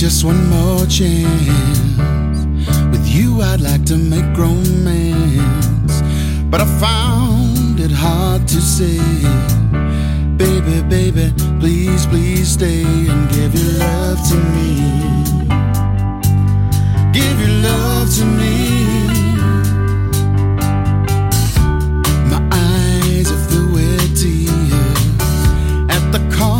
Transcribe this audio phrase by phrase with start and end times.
[0.00, 2.40] Just one more chance
[2.90, 6.00] with you, I'd like to make romance.
[6.48, 8.96] But I found it hard to say,
[10.38, 14.80] baby, baby, please, please stay and give your love to me.
[17.12, 18.56] Give your love to me.
[22.30, 24.96] My eyes are filled with tears
[25.94, 26.59] at the cost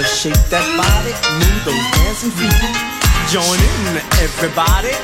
[0.00, 2.50] Shake that body, move those dancing feet.
[3.28, 4.96] Join in, everybody,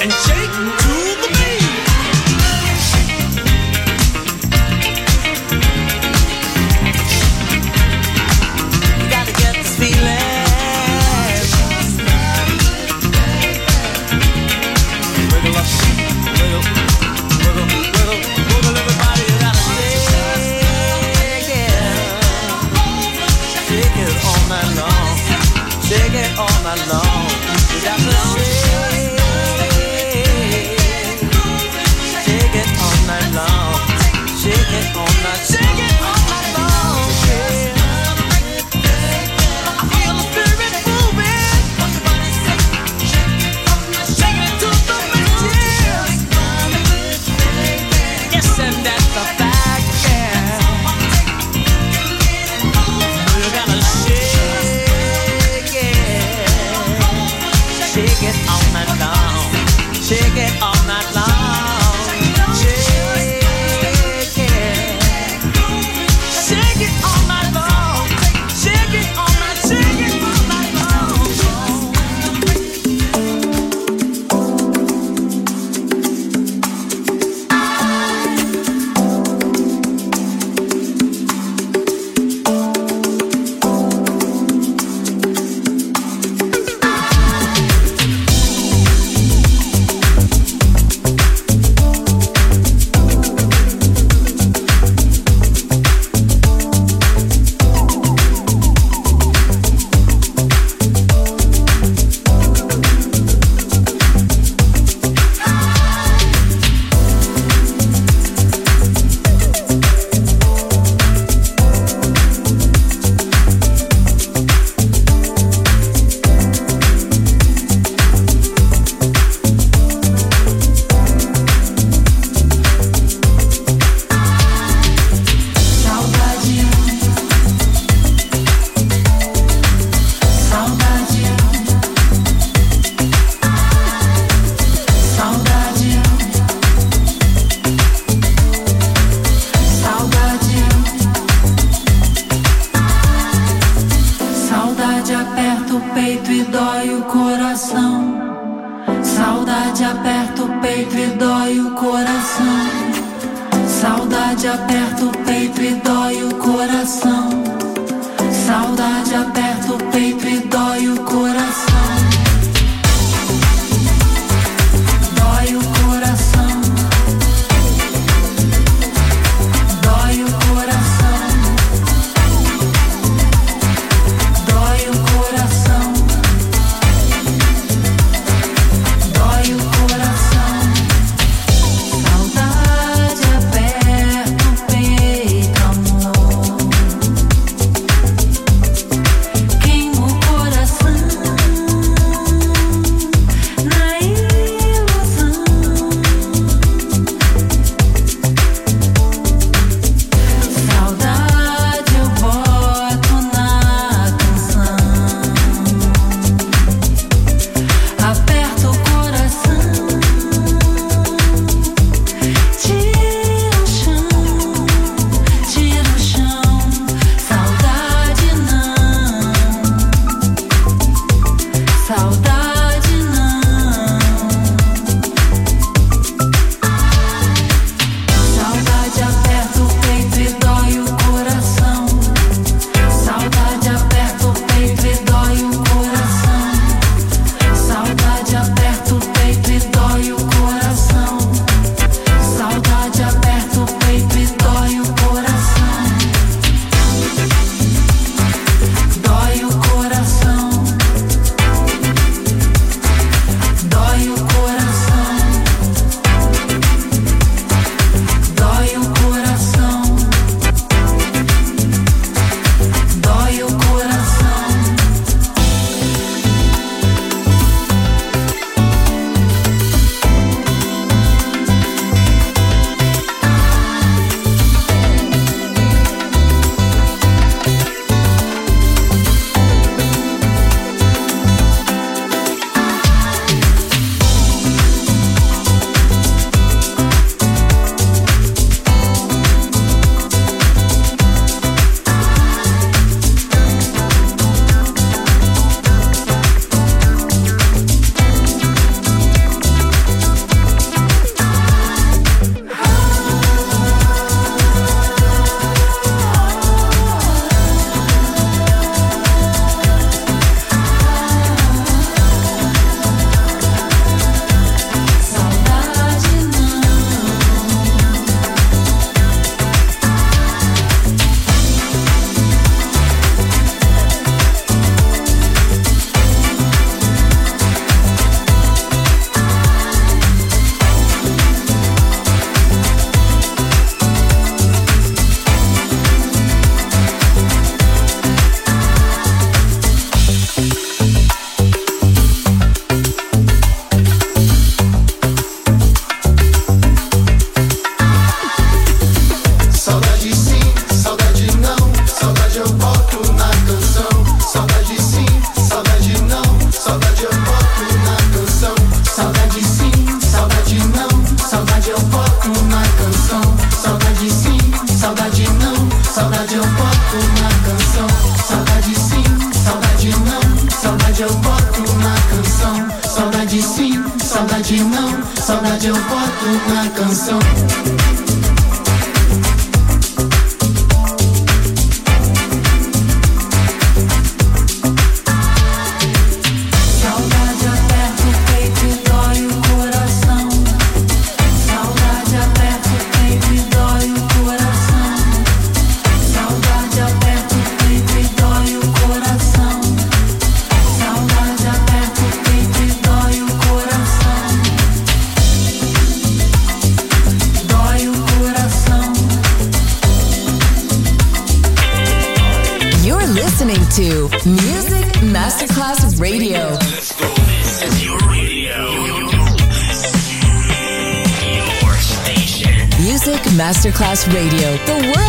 [0.00, 1.41] and shake to the beat.
[26.42, 27.21] all night long.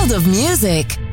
[0.03, 1.12] World of music.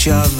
[0.00, 0.39] each other.